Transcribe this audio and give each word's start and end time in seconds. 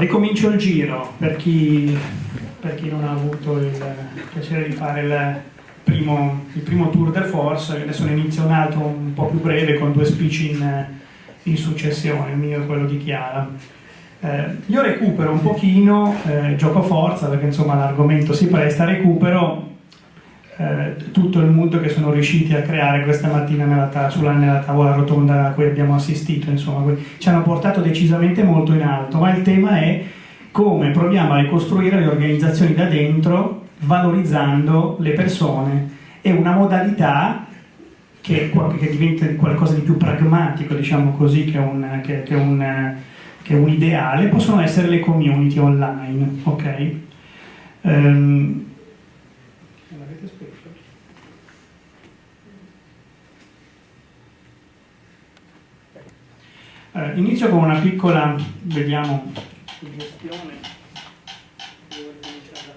Ricomincio 0.00 0.48
il 0.48 0.58
giro 0.58 1.12
per 1.18 1.36
chi, 1.36 1.96
per 2.58 2.74
chi, 2.74 2.88
non 2.88 3.04
ha 3.04 3.12
avuto 3.12 3.58
il 3.58 3.70
piacere 4.32 4.66
di 4.68 4.72
fare 4.72 5.02
il 5.02 5.40
primo, 5.84 6.44
il 6.54 6.62
primo, 6.62 6.90
tour 6.90 7.10
de 7.10 7.22
force, 7.22 7.82
adesso 7.82 8.04
ne 8.04 8.12
inizio 8.12 8.44
un 8.44 8.52
altro 8.52 8.80
un 8.80 9.12
po' 9.14 9.26
più 9.26 9.40
breve 9.40 9.78
con 9.78 9.92
due 9.92 10.04
speech 10.04 10.40
in, 10.40 10.86
in 11.44 11.56
successione, 11.56 12.32
il 12.32 12.38
mio 12.38 12.62
e 12.62 12.66
quello 12.66 12.86
di 12.86 12.98
Chiara. 12.98 13.48
Eh, 14.22 14.44
io 14.66 14.82
recupero 14.82 15.32
un 15.32 15.40
pochino, 15.40 16.14
eh, 16.26 16.56
gioco 16.56 16.82
forza 16.82 17.28
perché 17.28 17.46
insomma 17.46 17.74
l'argomento 17.74 18.32
si 18.32 18.48
presta, 18.48 18.84
recupero 18.84 19.69
eh, 20.60 21.10
tutto 21.10 21.40
il 21.40 21.46
mood 21.46 21.80
che 21.80 21.88
sono 21.88 22.12
riusciti 22.12 22.54
a 22.54 22.60
creare 22.60 23.02
questa 23.02 23.28
mattina 23.28 23.64
nella, 23.64 24.10
sulla, 24.10 24.32
nella 24.32 24.58
tavola 24.58 24.94
rotonda 24.94 25.46
a 25.46 25.50
cui 25.52 25.64
abbiamo 25.64 25.94
assistito, 25.94 26.50
insomma, 26.50 26.92
ci 27.16 27.28
hanno 27.30 27.40
portato 27.40 27.80
decisamente 27.80 28.42
molto 28.42 28.74
in 28.74 28.82
alto, 28.82 29.16
ma 29.18 29.34
il 29.34 29.40
tema 29.40 29.80
è 29.80 30.04
come 30.50 30.90
proviamo 30.90 31.32
a 31.32 31.40
ricostruire 31.40 31.98
le 32.00 32.06
organizzazioni 32.06 32.74
da 32.74 32.84
dentro 32.84 33.68
valorizzando 33.78 34.98
le 35.00 35.12
persone. 35.12 35.88
È 36.20 36.30
una 36.30 36.52
modalità 36.52 37.46
che, 38.20 38.52
che 38.78 38.90
diventa 38.90 39.26
qualcosa 39.36 39.72
di 39.72 39.80
più 39.80 39.96
pragmatico, 39.96 40.74
diciamo 40.74 41.12
così, 41.12 41.46
che 41.46 41.56
un, 41.56 42.00
che, 42.02 42.22
che 42.22 42.34
un, 42.34 42.96
che 43.40 43.54
un 43.54 43.68
ideale, 43.70 44.26
possono 44.26 44.60
essere 44.60 44.88
le 44.88 45.00
community 45.00 45.56
online. 45.58 46.40
ok? 46.42 46.90
Um, 47.82 48.69
Eh, 57.00 57.12
inizio 57.16 57.48
con 57.48 57.60
una 57.60 57.78
piccola, 57.78 58.36
vediamo, 58.64 59.32
suggestione. 59.78 60.58
Devo 61.88 62.10
ricominciare 62.20 62.70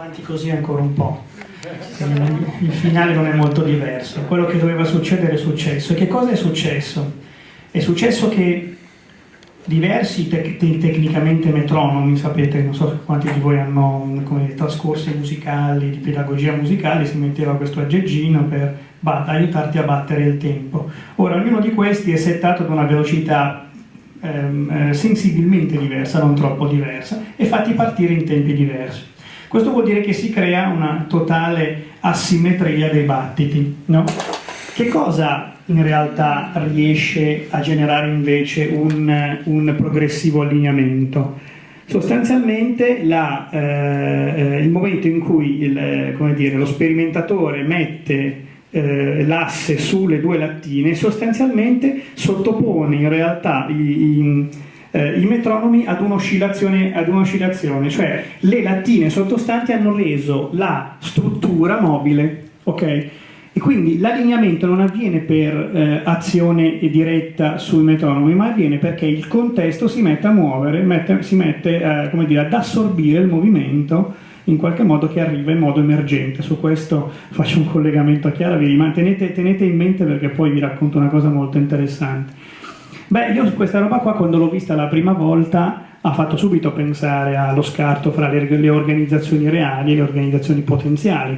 avanti 0.00 0.22
così 0.22 0.50
ancora 0.50 0.80
un 0.80 0.94
po'. 0.94 1.24
Il 2.60 2.72
finale 2.72 3.12
non 3.12 3.26
è 3.26 3.34
molto 3.34 3.62
diverso. 3.62 4.22
Quello 4.22 4.46
che 4.46 4.58
doveva 4.58 4.84
succedere 4.84 5.34
è 5.34 5.36
successo. 5.36 5.92
E 5.92 5.96
che 5.96 6.08
cosa 6.08 6.30
è 6.30 6.36
successo? 6.36 7.18
È 7.70 7.80
successo 7.80 8.30
che 8.30 8.76
diversi 9.62 10.26
tec- 10.28 10.56
tecnicamente 10.56 11.50
metronomi, 11.50 12.16
sapete, 12.16 12.62
non 12.62 12.74
so 12.74 13.00
quanti 13.04 13.30
di 13.30 13.40
voi 13.40 13.58
hanno 13.58 14.22
come, 14.24 14.54
trascorsi 14.54 15.12
musicali, 15.14 15.90
di 15.90 15.98
pedagogia 15.98 16.52
musicale, 16.52 17.04
si 17.04 17.18
metteva 17.18 17.52
questo 17.56 17.80
aggeggino 17.80 18.44
per 18.44 18.74
bat- 19.00 19.28
aiutarti 19.28 19.76
a 19.76 19.82
battere 19.82 20.24
il 20.24 20.38
tempo. 20.38 20.90
Ora, 21.16 21.36
ognuno 21.36 21.60
di 21.60 21.74
questi 21.74 22.10
è 22.10 22.16
settato 22.16 22.62
ad 22.62 22.70
una 22.70 22.84
velocità 22.84 23.68
ehm, 24.18 24.70
eh, 24.70 24.94
sensibilmente 24.94 25.76
diversa, 25.76 26.20
non 26.20 26.34
troppo 26.34 26.66
diversa, 26.66 27.22
e 27.36 27.44
fatti 27.44 27.74
partire 27.74 28.14
in 28.14 28.24
tempi 28.24 28.54
diversi. 28.54 29.18
Questo 29.50 29.72
vuol 29.72 29.82
dire 29.82 30.00
che 30.00 30.12
si 30.12 30.30
crea 30.30 30.68
una 30.68 31.06
totale 31.08 31.86
asimmetria 31.98 32.88
dei 32.88 33.02
battiti. 33.02 33.78
No? 33.86 34.04
Che 34.72 34.86
cosa 34.86 35.56
in 35.64 35.82
realtà 35.82 36.52
riesce 36.72 37.48
a 37.50 37.58
generare 37.58 38.12
invece 38.12 38.70
un, 38.72 39.38
un 39.42 39.74
progressivo 39.76 40.42
allineamento? 40.42 41.40
Sostanzialmente 41.84 43.00
la, 43.02 43.48
eh, 43.50 44.60
il 44.62 44.70
momento 44.70 45.08
in 45.08 45.18
cui 45.18 45.64
il, 45.64 46.14
dire, 46.36 46.54
lo 46.54 46.66
sperimentatore 46.66 47.62
mette 47.64 48.44
eh, 48.70 49.24
l'asse 49.26 49.78
sulle 49.78 50.20
due 50.20 50.38
lattine, 50.38 50.94
sostanzialmente 50.94 52.02
sottopone 52.12 52.94
in 52.94 53.08
realtà 53.08 53.66
i, 53.68 53.74
i 53.74 54.48
eh, 54.90 55.18
i 55.18 55.24
metronomi 55.24 55.84
ad 55.86 56.00
un'oscillazione, 56.00 56.94
ad 56.94 57.08
un'oscillazione, 57.08 57.88
cioè 57.90 58.24
le 58.40 58.62
lattine 58.62 59.10
sottostanti 59.10 59.72
hanno 59.72 59.94
reso 59.94 60.50
la 60.52 60.96
struttura 60.98 61.80
mobile, 61.80 62.48
ok? 62.64 63.08
E 63.52 63.58
quindi 63.58 63.98
l'allineamento 63.98 64.66
non 64.66 64.80
avviene 64.80 65.18
per 65.18 65.70
eh, 65.74 66.00
azione 66.04 66.78
diretta 66.78 67.58
sui 67.58 67.82
metronomi, 67.82 68.32
ma 68.32 68.46
avviene 68.46 68.76
perché 68.76 69.06
il 69.06 69.26
contesto 69.26 69.88
si 69.88 70.02
mette 70.02 70.28
a 70.28 70.30
muovere, 70.30 70.80
mette, 70.82 71.22
si 71.22 71.34
mette 71.34 71.82
eh, 71.82 72.10
come 72.10 72.26
dire, 72.26 72.40
ad 72.40 72.52
assorbire 72.52 73.18
il 73.18 73.26
movimento 73.26 74.14
in 74.44 74.56
qualche 74.56 74.82
modo 74.84 75.08
che 75.08 75.20
arriva 75.20 75.50
in 75.50 75.58
modo 75.58 75.80
emergente. 75.80 76.42
Su 76.42 76.60
questo 76.60 77.10
faccio 77.30 77.58
un 77.58 77.70
collegamento 77.70 78.28
a 78.28 78.30
Chiara, 78.30 78.56
vi 78.56 78.76
tenete, 78.92 79.32
tenete 79.32 79.64
in 79.64 79.76
mente 79.76 80.04
perché 80.04 80.28
poi 80.28 80.50
vi 80.50 80.60
racconto 80.60 80.98
una 80.98 81.08
cosa 81.08 81.28
molto 81.28 81.58
interessante. 81.58 82.32
Beh, 83.12 83.32
io 83.32 83.50
questa 83.54 83.80
roba 83.80 83.98
qua 83.98 84.12
quando 84.12 84.38
l'ho 84.38 84.48
vista 84.48 84.76
la 84.76 84.86
prima 84.86 85.12
volta 85.12 85.98
ha 86.00 86.12
fatto 86.12 86.36
subito 86.36 86.70
pensare 86.70 87.34
allo 87.34 87.60
scarto 87.60 88.12
fra 88.12 88.30
le, 88.30 88.48
le 88.48 88.68
organizzazioni 88.68 89.50
reali 89.50 89.90
e 89.90 89.94
le 89.96 90.02
organizzazioni 90.02 90.60
potenziali. 90.60 91.36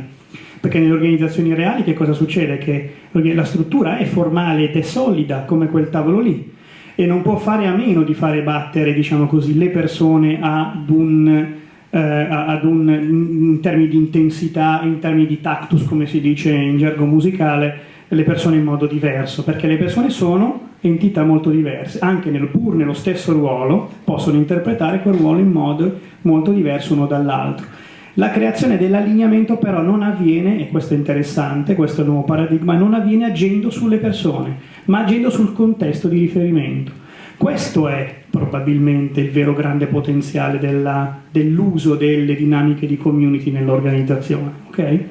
Perché 0.60 0.78
nelle 0.78 0.92
organizzazioni 0.92 1.54
reali 1.54 1.82
che 1.82 1.94
cosa 1.94 2.12
succede? 2.12 2.58
Che 2.58 2.92
la 3.12 3.44
struttura 3.44 3.96
è 3.96 4.04
formale 4.04 4.68
ed 4.68 4.76
è 4.76 4.82
solida 4.82 5.44
come 5.44 5.68
quel 5.68 5.88
tavolo 5.88 6.20
lì 6.20 6.52
e 6.94 7.06
non 7.06 7.22
può 7.22 7.38
fare 7.38 7.66
a 7.66 7.74
meno 7.74 8.02
di 8.02 8.12
fare 8.12 8.42
battere, 8.42 8.92
diciamo 8.92 9.24
così, 9.24 9.56
le 9.56 9.70
persone 9.70 10.40
ad 10.42 10.90
un, 10.90 11.54
eh, 11.88 11.98
ad 11.98 12.64
un, 12.64 12.88
in 12.90 13.60
termini 13.62 13.88
di 13.88 13.96
intensità, 13.96 14.82
in 14.84 14.98
termini 14.98 15.26
di 15.26 15.40
tactus, 15.40 15.86
come 15.86 16.04
si 16.04 16.20
dice 16.20 16.52
in 16.52 16.76
gergo 16.76 17.06
musicale, 17.06 17.78
le 18.08 18.24
persone 18.24 18.56
in 18.56 18.64
modo 18.64 18.84
diverso, 18.84 19.42
perché 19.42 19.66
le 19.66 19.78
persone 19.78 20.10
sono 20.10 20.68
entità 20.82 21.24
molto 21.24 21.50
diverse, 21.50 22.00
anche 22.00 22.30
nel, 22.30 22.48
pur 22.48 22.74
nello 22.74 22.92
stesso 22.92 23.32
ruolo, 23.32 23.88
possono 24.04 24.36
interpretare 24.36 25.00
quel 25.00 25.14
ruolo 25.14 25.38
in 25.38 25.50
modo 25.50 25.98
molto 26.22 26.52
diverso 26.52 26.92
uno 26.92 27.06
dall'altro. 27.06 27.66
La 28.14 28.30
creazione 28.30 28.76
dell'allineamento 28.76 29.56
però 29.56 29.80
non 29.80 30.02
avviene, 30.02 30.60
e 30.60 30.68
questo 30.68 30.92
è 30.92 30.96
interessante, 30.96 31.74
questo 31.74 32.02
è 32.02 32.04
il 32.04 32.10
nuovo 32.10 32.24
paradigma, 32.24 32.76
non 32.76 32.92
avviene 32.92 33.26
agendo 33.26 33.70
sulle 33.70 33.96
persone, 33.96 34.56
ma 34.86 35.04
agendo 35.04 35.30
sul 35.30 35.54
contesto 35.54 36.08
di 36.08 36.18
riferimento. 36.18 36.92
Questo 37.38 37.88
è 37.88 38.14
probabilmente 38.28 39.20
il 39.20 39.30
vero 39.30 39.54
grande 39.54 39.86
potenziale 39.86 40.58
della, 40.58 41.20
dell'uso 41.30 41.94
delle 41.94 42.36
dinamiche 42.36 42.86
di 42.86 42.96
community 42.96 43.50
nell'organizzazione. 43.50 44.50
Okay? 44.68 45.06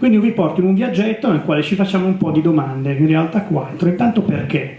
Quindi 0.00 0.16
io 0.16 0.22
vi 0.22 0.32
porto 0.32 0.62
in 0.62 0.66
un 0.66 0.72
viaggetto 0.72 1.30
nel 1.30 1.42
quale 1.42 1.60
ci 1.60 1.74
facciamo 1.74 2.06
un 2.06 2.16
po' 2.16 2.30
di 2.30 2.40
domande, 2.40 2.94
in 2.94 3.06
realtà 3.06 3.42
quattro. 3.42 3.86
Intanto 3.86 4.22
perché? 4.22 4.78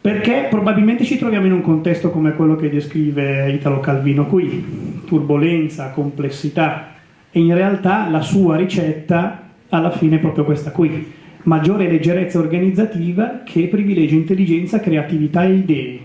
Perché 0.00 0.46
probabilmente 0.48 1.02
ci 1.02 1.18
troviamo 1.18 1.46
in 1.46 1.52
un 1.52 1.60
contesto 1.60 2.12
come 2.12 2.36
quello 2.36 2.54
che 2.54 2.70
descrive 2.70 3.50
Italo 3.50 3.80
Calvino 3.80 4.26
qui, 4.26 5.02
turbolenza, 5.06 5.90
complessità, 5.90 6.92
e 7.32 7.40
in 7.40 7.52
realtà 7.52 8.08
la 8.08 8.20
sua 8.20 8.54
ricetta 8.54 9.48
alla 9.70 9.90
fine 9.90 10.16
è 10.16 10.20
proprio 10.20 10.44
questa 10.44 10.70
qui, 10.70 11.12
maggiore 11.42 11.90
leggerezza 11.90 12.38
organizzativa 12.38 13.40
che 13.44 13.66
privilegia 13.66 14.14
intelligenza, 14.14 14.78
creatività 14.78 15.42
e 15.42 15.52
idee. 15.52 15.98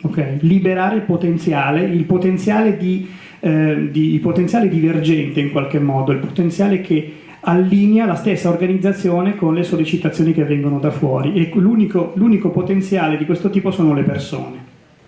Okay? 0.00 0.38
Liberare 0.40 0.96
il 0.96 1.02
potenziale, 1.02 1.82
il 1.82 2.04
potenziale, 2.04 2.78
di, 2.78 3.06
eh, 3.44 3.88
di, 3.90 4.20
potenziale 4.22 4.68
divergente 4.68 5.40
in 5.40 5.50
qualche 5.50 5.80
modo, 5.80 6.12
il 6.12 6.18
potenziale 6.18 6.80
che 6.80 7.14
allinea 7.40 8.06
la 8.06 8.14
stessa 8.14 8.48
organizzazione 8.48 9.34
con 9.34 9.52
le 9.52 9.64
sollecitazioni 9.64 10.32
che 10.32 10.44
vengono 10.44 10.78
da 10.78 10.92
fuori 10.92 11.34
e 11.34 11.50
l'unico, 11.54 12.12
l'unico 12.14 12.50
potenziale 12.50 13.16
di 13.16 13.24
questo 13.24 13.50
tipo 13.50 13.72
sono 13.72 13.94
le 13.94 14.02
persone. 14.04 14.56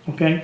Okay? 0.03 0.41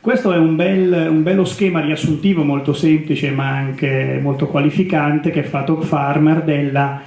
Questo 0.00 0.32
è 0.32 0.38
un, 0.38 0.56
bel, 0.56 1.08
un, 1.10 1.22
bello 1.22 1.44
schema 1.44 1.80
riassuntivo 1.80 2.42
molto 2.42 2.72
semplice 2.72 3.30
ma 3.32 3.50
anche 3.50 4.18
molto 4.22 4.46
qualificante 4.46 5.30
che 5.30 5.42
fa 5.42 5.62
Top 5.64 5.84
Farmer 5.84 6.42
della, 6.42 7.02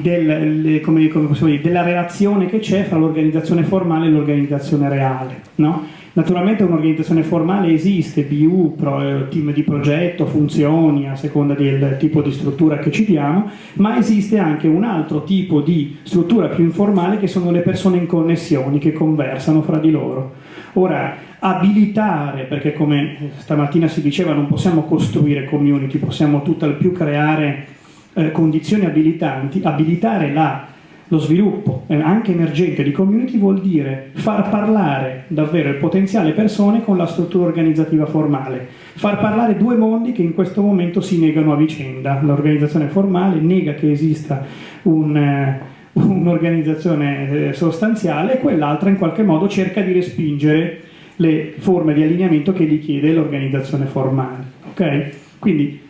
del, 0.00 0.80
come, 0.80 1.08
come 1.08 1.28
dire, 1.30 1.60
della 1.60 1.82
relazione 1.82 2.46
che 2.46 2.58
c'è 2.58 2.84
fra 2.84 2.96
l'organizzazione 2.96 3.64
formale 3.64 4.06
e 4.06 4.10
l'organizzazione 4.10 4.88
reale. 4.88 5.40
No? 5.56 5.98
Naturalmente 6.12 6.64
un'organizzazione 6.64 7.22
formale 7.22 7.72
esiste, 7.72 8.24
BU, 8.24 8.74
pro, 8.74 9.28
team 9.28 9.52
di 9.52 9.62
progetto, 9.62 10.26
funzioni 10.26 11.08
a 11.08 11.14
seconda 11.14 11.54
del 11.54 11.96
tipo 11.98 12.20
di 12.20 12.32
struttura 12.32 12.78
che 12.78 12.90
ci 12.90 13.04
diamo, 13.04 13.48
ma 13.74 13.96
esiste 13.96 14.36
anche 14.38 14.66
un 14.66 14.82
altro 14.82 15.22
tipo 15.22 15.60
di 15.60 15.98
struttura 16.02 16.48
più 16.48 16.64
informale 16.64 17.18
che 17.18 17.28
sono 17.28 17.52
le 17.52 17.60
persone 17.60 17.98
in 17.98 18.06
connessioni 18.06 18.80
che 18.80 18.92
conversano 18.92 19.62
fra 19.62 19.78
di 19.78 19.92
loro. 19.92 20.32
Ora, 20.74 21.14
abilitare, 21.38 22.42
perché 22.42 22.72
come 22.72 23.30
stamattina 23.36 23.86
si 23.86 24.02
diceva 24.02 24.32
non 24.32 24.48
possiamo 24.48 24.82
costruire 24.82 25.44
community, 25.44 25.98
possiamo 25.98 26.42
tutt'al 26.42 26.76
più 26.76 26.92
creare 26.92 27.66
eh, 28.14 28.32
condizioni 28.32 28.84
abilitanti, 28.84 29.60
abilitare 29.62 30.32
la 30.32 30.66
lo 31.12 31.18
sviluppo 31.18 31.84
eh, 31.88 31.96
anche 31.96 32.32
emergente 32.32 32.84
di 32.84 32.92
community 32.92 33.36
vuol 33.36 33.60
dire 33.60 34.10
far 34.12 34.48
parlare 34.48 35.24
davvero 35.26 35.68
il 35.68 35.74
potenziale 35.74 36.30
persone 36.30 36.84
con 36.84 36.96
la 36.96 37.06
struttura 37.06 37.46
organizzativa 37.46 38.06
formale, 38.06 38.68
far 38.94 39.18
parlare 39.18 39.56
due 39.56 39.76
mondi 39.76 40.12
che 40.12 40.22
in 40.22 40.34
questo 40.34 40.62
momento 40.62 41.00
si 41.00 41.18
negano 41.18 41.52
a 41.52 41.56
vicenda. 41.56 42.20
L'organizzazione 42.22 42.86
formale 42.86 43.40
nega 43.40 43.74
che 43.74 43.90
esista 43.90 44.44
un, 44.82 45.16
eh, 45.16 45.60
un'organizzazione 45.98 47.48
eh, 47.48 47.52
sostanziale 47.54 48.34
e 48.34 48.38
quell'altra 48.38 48.88
in 48.88 48.96
qualche 48.96 49.24
modo 49.24 49.48
cerca 49.48 49.80
di 49.80 49.92
respingere 49.92 50.80
le 51.16 51.54
forme 51.58 51.92
di 51.92 52.04
allineamento 52.04 52.52
che 52.52 52.64
gli 52.64 52.80
chiede 52.80 53.12
l'organizzazione 53.12 53.86
formale. 53.86 54.44
Okay? 54.70 55.10
Quindi 55.40 55.88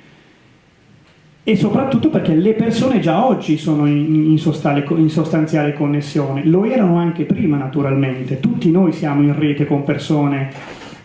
e 1.43 1.57
soprattutto 1.57 2.11
perché 2.11 2.35
le 2.35 2.53
persone 2.53 3.01
già 3.01 3.25
oggi 3.27 3.57
sono 3.57 3.87
in, 3.87 4.31
in, 4.31 4.39
sostanziale 4.39 5.73
connessione, 5.73 6.45
lo 6.45 6.65
erano 6.65 6.99
anche 6.99 7.25
prima 7.25 7.57
naturalmente, 7.57 8.41
tutti 8.41 8.71
noi 8.71 8.93
siamo 8.93 9.23
in 9.23 9.39
rete 9.39 9.67
con 9.67 9.83
persone 9.83 10.51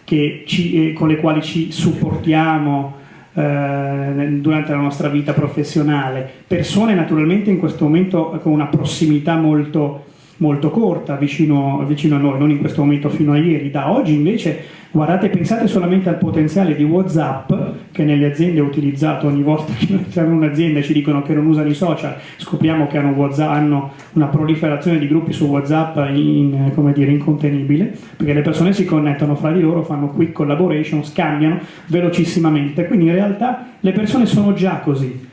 ci, 0.05 0.89
eh, 0.89 0.93
con 0.93 1.07
le 1.07 1.17
quali 1.17 1.41
ci 1.41 1.71
supportiamo 1.71 2.95
eh, 3.33 4.27
durante 4.39 4.71
la 4.71 4.77
nostra 4.77 5.07
vita 5.07 5.33
professionale, 5.33 6.29
persone 6.45 6.93
naturalmente 6.93 7.49
in 7.49 7.57
questo 7.57 7.85
momento 7.85 8.37
con 8.43 8.51
una 8.51 8.67
prossimità 8.67 9.37
molto, 9.37 10.05
molto 10.37 10.69
corta 10.69 11.15
vicino, 11.15 11.83
vicino 11.87 12.17
a 12.17 12.19
noi, 12.19 12.37
non 12.37 12.51
in 12.51 12.59
questo 12.59 12.81
momento 12.81 13.09
fino 13.09 13.31
a 13.31 13.37
ieri, 13.37 13.71
da 13.71 13.89
oggi 13.91 14.13
invece 14.13 14.83
Guardate, 14.95 15.27
pensate 15.27 15.67
solamente 15.67 16.07
al 16.07 16.17
potenziale 16.17 16.73
di 16.73 16.85
WhatsApp 16.85 17.51
che 17.95 18.03
nelle 18.03 18.25
aziende 18.25 18.59
è 18.59 18.61
utilizzato 18.61 19.25
ogni 19.27 19.41
volta 19.41 19.71
che 19.71 19.85
noi 19.87 19.99
entriamo 19.99 20.31
in 20.31 20.35
un'azienda 20.35 20.79
e 20.79 20.83
ci 20.83 20.91
dicono 20.91 21.21
che 21.21 21.33
non 21.33 21.45
usano 21.45 21.69
i 21.69 21.73
social, 21.73 22.17
scopriamo 22.35 22.87
che 22.87 22.97
hanno, 22.97 23.11
WhatsApp, 23.11 23.49
hanno 23.49 23.93
una 24.13 24.25
proliferazione 24.25 24.99
di 24.99 25.07
gruppi 25.07 25.31
su 25.31 25.45
WhatsApp 25.45 25.95
in, 26.13 26.73
dire, 26.93 27.11
incontenibile, 27.11 27.95
perché 28.17 28.33
le 28.33 28.41
persone 28.41 28.73
si 28.73 28.83
connettono 28.83 29.35
fra 29.35 29.53
di 29.53 29.61
loro, 29.61 29.81
fanno 29.81 30.07
quick 30.07 30.33
collaboration, 30.33 31.05
scambiano 31.05 31.61
velocissimamente, 31.85 32.85
quindi 32.85 33.05
in 33.05 33.13
realtà 33.13 33.65
le 33.79 33.91
persone 33.93 34.25
sono 34.25 34.51
già 34.51 34.79
così. 34.83 35.27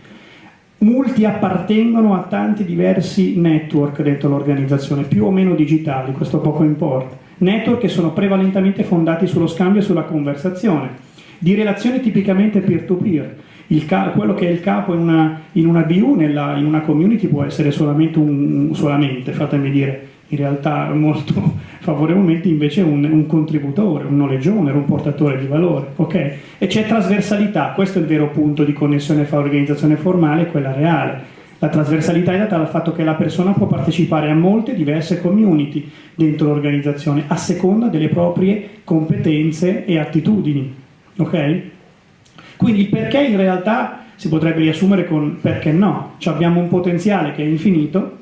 Molti 0.79 1.25
appartengono 1.25 2.15
a 2.15 2.27
tanti 2.29 2.65
diversi 2.65 3.41
network 3.41 4.03
dentro 4.03 4.29
l'organizzazione, 4.29 5.03
più 5.03 5.25
o 5.25 5.33
meno 5.33 5.57
digitali, 5.57 6.13
questo 6.13 6.39
poco 6.39 6.63
importa. 6.63 7.17
Network 7.39 7.81
che 7.81 7.89
sono 7.89 8.13
prevalentemente 8.13 8.85
fondati 8.85 9.27
sullo 9.27 9.49
scambio 9.49 9.81
e 9.81 9.85
sulla 9.85 10.03
conversazione, 10.03 11.11
di 11.43 11.55
relazioni 11.55 12.01
tipicamente 12.01 12.61
peer-to-peer. 12.61 13.37
Ca- 13.87 14.11
quello 14.15 14.35
che 14.35 14.47
è 14.47 14.51
il 14.51 14.61
capo 14.61 14.95
in 14.95 15.01
una, 15.01 15.41
in 15.53 15.67
una 15.67 15.81
BU, 15.81 16.15
nella, 16.15 16.57
in 16.57 16.67
una 16.67 16.83
community, 16.83 17.27
può 17.27 17.43
essere 17.43 17.73
solamente, 17.73 18.19
un, 18.19 18.71
solamente, 18.75 19.33
fatemi 19.33 19.71
dire, 19.71 20.07
in 20.29 20.39
realtà 20.39 20.93
molto 20.93 21.35
favorevolmente 21.81 22.47
invece 22.47 22.83
un, 22.83 23.03
un 23.03 23.27
contributore, 23.27 24.05
un 24.05 24.19
noleggione, 24.19 24.71
un 24.71 24.85
portatore 24.85 25.41
di 25.41 25.47
valore. 25.47 25.89
Okay? 25.97 26.33
E 26.59 26.69
c'è 26.69 26.87
trasversalità, 26.87 27.73
questo 27.75 27.99
è 27.99 28.03
il 28.03 28.07
vero 28.07 28.29
punto 28.29 28.63
di 28.63 28.73
connessione 28.73 29.25
fra 29.25 29.39
organizzazione 29.39 29.97
formale 29.97 30.43
e 30.43 30.47
quella 30.47 30.73
reale 30.73 31.41
la 31.59 31.69
trasversalità 31.69 32.35
è 32.35 32.39
data 32.39 32.57
dal 32.57 32.67
fatto 32.67 32.93
che 32.93 33.05
la 33.05 33.15
persona 33.15 33.53
può 33.53 33.69
partecipare 33.69 34.29
a 34.29 34.35
molte 34.35 34.75
diverse 34.75 35.21
community 35.21 35.89
dentro 36.13 36.49
l'organizzazione 36.49 37.23
a 37.29 37.37
seconda 37.37 37.87
delle 37.87 38.09
proprie 38.09 38.81
competenze 38.83 39.85
e 39.85 39.97
attitudini. 39.97 40.82
Ok? 41.17 41.61
Quindi 42.57 42.83
il 42.83 42.89
perché 42.89 43.23
in 43.23 43.37
realtà 43.37 44.05
si 44.17 44.29
potrebbe 44.29 44.61
riassumere 44.61 45.07
con 45.07 45.39
perché 45.41 45.73
no, 45.73 46.13
cioè 46.19 46.35
abbiamo 46.35 46.61
un 46.61 46.69
potenziale 46.69 47.33
che 47.33 47.43
è 47.43 47.47
infinito, 47.47 48.19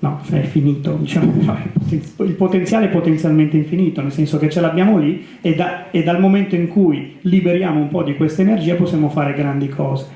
no, 0.00 0.20
è 0.30 0.40
finito, 0.42 0.96
diciamo, 1.00 1.32
il 1.90 2.34
potenziale 2.36 2.86
è 2.86 2.90
potenzialmente 2.90 3.56
infinito, 3.56 4.02
nel 4.02 4.12
senso 4.12 4.38
che 4.38 4.48
ce 4.48 4.60
l'abbiamo 4.60 4.98
lì 4.98 5.26
e, 5.40 5.54
da, 5.54 5.90
e 5.90 6.02
dal 6.02 6.20
momento 6.20 6.54
in 6.54 6.68
cui 6.68 7.16
liberiamo 7.22 7.80
un 7.80 7.88
po' 7.88 8.04
di 8.04 8.14
questa 8.14 8.42
energia 8.42 8.76
possiamo 8.76 9.08
fare 9.10 9.34
grandi 9.34 9.68
cose. 9.68 10.06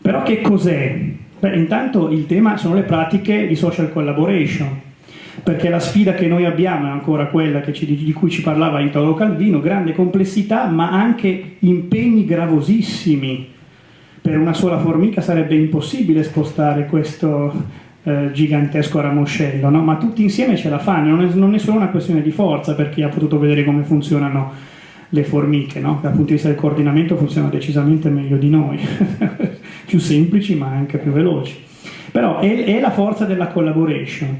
Però 0.00 0.22
che 0.22 0.40
cos'è? 0.40 0.98
Beh, 1.38 1.54
intanto 1.54 2.08
il 2.10 2.26
tema 2.26 2.56
sono 2.56 2.74
le 2.74 2.82
pratiche 2.82 3.46
di 3.46 3.54
social 3.54 3.92
collaboration, 3.92 4.80
perché 5.42 5.68
la 5.68 5.80
sfida 5.80 6.14
che 6.14 6.26
noi 6.26 6.44
abbiamo 6.44 6.86
è 6.86 6.90
ancora 6.90 7.26
quella 7.26 7.62
ci, 7.72 7.86
di 7.86 8.12
cui 8.12 8.30
ci 8.30 8.42
parlava 8.42 8.80
Italo 8.80 9.14
Calvino, 9.14 9.60
grande 9.60 9.94
complessità 9.94 10.66
ma 10.66 10.90
anche 10.90 11.56
impegni 11.60 12.24
gravosissimi. 12.24 13.48
Per 14.20 14.38
una 14.38 14.52
sola 14.52 14.78
formica 14.78 15.20
sarebbe 15.20 15.54
impossibile 15.54 16.22
spostare 16.22 16.86
questo 16.86 17.52
eh, 18.02 18.30
gigantesco 18.32 19.00
ramoscello, 19.00 19.70
no? 19.70 19.82
ma 19.82 19.96
tutti 19.96 20.22
insieme 20.22 20.56
ce 20.56 20.68
la 20.68 20.78
fanno, 20.78 21.14
non 21.14 21.24
è, 21.24 21.34
non 21.34 21.54
è, 21.54 21.58
solo 21.58 21.78
una 21.78 21.88
questione 21.88 22.20
di 22.20 22.30
forza 22.30 22.74
per 22.74 22.90
chi 22.90 23.02
ha 23.02 23.08
potuto 23.08 23.38
vedere 23.38 23.64
come 23.64 23.84
funzionano 23.84 24.52
le 25.10 25.24
formiche, 25.24 25.80
no? 25.80 25.98
dal 26.02 26.10
punto 26.10 26.26
di 26.26 26.32
vista 26.34 26.48
del 26.48 26.58
coordinamento 26.58 27.16
funzionano 27.16 27.52
decisamente 27.52 28.10
meglio 28.10 28.36
di 28.36 28.50
noi. 28.50 28.78
più 29.88 29.98
semplici 29.98 30.54
ma 30.54 30.66
anche 30.66 30.98
più 30.98 31.12
veloci. 31.12 31.56
Però 32.12 32.38
è, 32.38 32.64
è 32.64 32.80
la 32.80 32.90
forza 32.90 33.24
della 33.24 33.46
collaboration. 33.48 34.38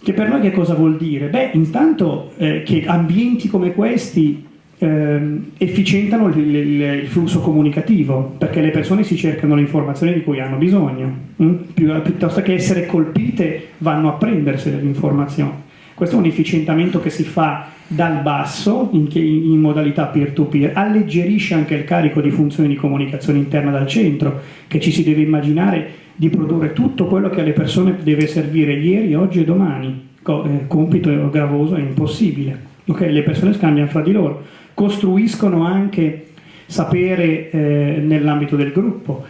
Che 0.00 0.12
per 0.12 0.28
noi 0.28 0.40
che 0.40 0.52
cosa 0.52 0.74
vuol 0.74 0.96
dire? 0.96 1.26
Beh, 1.26 1.50
intanto 1.52 2.32
eh, 2.36 2.62
che 2.62 2.84
ambienti 2.86 3.48
come 3.48 3.72
questi 3.72 4.46
eh, 4.78 5.40
efficientano 5.58 6.28
il, 6.28 6.38
il, 6.38 6.80
il, 6.80 7.06
flusso 7.08 7.40
comunicativo, 7.40 8.34
perché 8.38 8.60
le 8.60 8.70
persone 8.70 9.02
si 9.02 9.16
cercano 9.16 9.54
le 9.56 9.62
informazioni 9.62 10.14
di 10.14 10.22
cui 10.22 10.40
hanno 10.40 10.56
bisogno, 10.56 11.12
hm? 11.36 11.54
Pi- 11.74 12.00
piuttosto 12.02 12.42
che 12.42 12.54
essere 12.54 12.86
colpite 12.86 13.68
vanno 13.78 14.08
a 14.08 14.12
prendersi 14.12 14.70
delle 14.70 14.86
informazioni. 14.86 15.66
Questo 15.98 16.14
è 16.14 16.20
un 16.20 16.26
efficientamento 16.26 17.00
che 17.00 17.10
si 17.10 17.24
fa 17.24 17.70
dal 17.88 18.22
basso 18.22 18.88
in, 18.92 19.08
in 19.14 19.58
modalità 19.58 20.04
peer-to-peer, 20.04 20.70
alleggerisce 20.72 21.54
anche 21.54 21.74
il 21.74 21.82
carico 21.82 22.20
di 22.20 22.30
funzioni 22.30 22.68
di 22.68 22.76
comunicazione 22.76 23.40
interna 23.40 23.72
dal 23.72 23.88
centro, 23.88 24.40
che 24.68 24.78
ci 24.78 24.92
si 24.92 25.02
deve 25.02 25.22
immaginare 25.22 25.90
di 26.14 26.28
produrre 26.28 26.72
tutto 26.72 27.06
quello 27.06 27.28
che 27.30 27.40
alle 27.40 27.50
persone 27.50 27.96
deve 28.00 28.28
servire 28.28 28.74
ieri, 28.74 29.16
oggi 29.16 29.40
e 29.40 29.44
domani. 29.44 30.10
Eh, 30.24 30.66
compito 30.68 31.30
gravoso 31.30 31.74
e 31.74 31.80
impossibile. 31.80 32.56
Okay? 32.86 33.10
Le 33.10 33.22
persone 33.24 33.52
scambiano 33.54 33.88
fra 33.88 34.00
di 34.00 34.12
loro, 34.12 34.44
costruiscono 34.74 35.64
anche 35.64 36.28
sapere 36.66 37.50
eh, 37.50 38.00
nell'ambito 38.00 38.54
del 38.54 38.70
gruppo. 38.70 39.24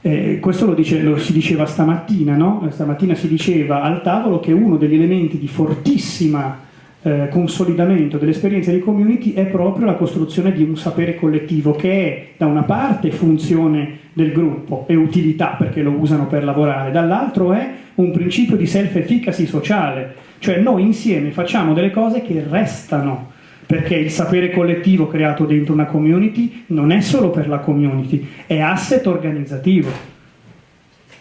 Eh, 0.00 0.38
questo 0.40 0.66
lo, 0.66 0.74
dice, 0.74 1.02
lo, 1.02 1.16
si 1.18 1.32
diceva 1.32 1.66
stamattina, 1.66 2.36
no? 2.36 2.66
stamattina 2.70 3.14
si 3.14 3.28
diceva 3.28 3.82
al 3.82 4.02
tavolo 4.02 4.38
che 4.38 4.52
uno 4.52 4.76
degli 4.76 4.94
elementi 4.94 5.38
di 5.38 5.48
fortissima 5.48 6.66
eh, 7.02 7.28
consolidamento 7.30 8.18
dell'esperienza 8.18 8.70
di 8.72 8.80
community 8.80 9.32
è 9.32 9.46
proprio 9.46 9.86
la 9.86 9.94
costruzione 9.94 10.52
di 10.52 10.62
un 10.62 10.76
sapere 10.76 11.14
collettivo 11.14 11.72
che 11.72 11.90
è 11.90 12.28
da 12.36 12.46
una 12.46 12.62
parte 12.62 13.10
funzione 13.10 13.98
del 14.12 14.32
gruppo 14.32 14.84
e 14.88 14.96
utilità 14.96 15.54
perché 15.58 15.82
lo 15.82 15.92
usano 15.92 16.26
per 16.26 16.44
lavorare, 16.44 16.90
dall'altro 16.90 17.52
è 17.52 17.70
un 17.94 18.10
principio 18.12 18.56
di 18.56 18.66
self-efficacy 18.66 19.46
sociale, 19.46 20.14
cioè 20.38 20.58
noi 20.58 20.82
insieme 20.82 21.30
facciamo 21.30 21.72
delle 21.72 21.90
cose 21.90 22.22
che 22.22 22.44
restano 22.48 23.32
perché 23.68 23.96
il 23.96 24.10
sapere 24.10 24.50
collettivo 24.50 25.08
creato 25.08 25.44
dentro 25.44 25.74
una 25.74 25.84
community 25.84 26.64
non 26.68 26.90
è 26.90 27.02
solo 27.02 27.28
per 27.28 27.48
la 27.48 27.58
community, 27.58 28.26
è 28.46 28.60
asset 28.60 29.06
organizzativo. 29.06 29.90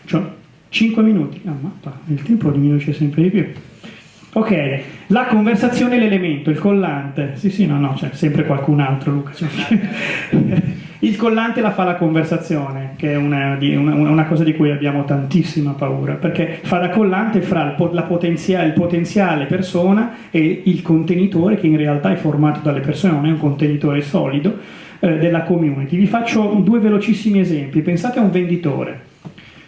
Cioè, 0.06 0.22
5 0.70 1.04
minuti, 1.04 1.42
mappa, 1.44 2.00
il 2.08 2.24
tempo 2.24 2.50
diminuisce 2.50 2.94
sempre 2.94 3.24
di 3.24 3.30
più. 3.32 3.48
Ok, 4.32 4.82
la 5.08 5.25
conversazione 5.25 5.98
è 5.98 6.00
l'elemento, 6.00 6.50
il 6.50 6.58
collante. 6.58 7.34
Sì, 7.36 7.50
sì, 7.50 7.66
no, 7.66 7.77
no, 7.80 7.96
c'è 7.98 8.12
sempre 8.13 8.46
qualcun 8.46 8.80
altro, 8.80 9.12
Luca. 9.12 9.34
Il 11.00 11.16
collante 11.16 11.62
la 11.62 11.72
fa 11.72 11.84
la 11.84 11.96
conversazione, 11.96 12.94
che 12.96 13.13
è 13.13 13.16
una, 13.16 13.58
una, 13.60 13.94
una, 13.94 14.25
cosa 14.25 14.44
di 14.44 14.56
cui 14.56 14.72
abbiamo 14.72 15.06
tantissima 15.06 15.72
paura, 15.72 16.13
perché 16.13 16.60
fa 16.63 16.80
da 16.80 16.89
collante 16.89 17.42
fra 17.42 17.63
il, 17.63 18.04
potenziale, 18.08 18.68
il 18.68 18.74
potenziale 18.74 19.46
persona 19.46 20.16
e 20.32 20.63
il 20.66 20.82
contenitore, 20.82 21.56
che 21.56 21.68
in 21.68 21.77
realtà 21.77 22.12
è 22.12 22.16
formato 22.16 22.62
dalle 22.63 22.80
persone, 22.80 23.13
non 23.13 23.25
è 23.27 23.30
un 23.30 23.39
contenitore 23.39 24.01
solido, 24.01 24.58
eh, 25.00 25.18
della 25.18 25.44
community. 25.44 25.96
Vi 25.96 26.08
faccio 26.08 26.60
due 26.63 26.80
velocissimi 26.80 27.39
esempi. 27.39 27.82
Pensate 27.82 28.18
a 28.18 28.24
un 28.24 28.32
venditore, 28.32 29.01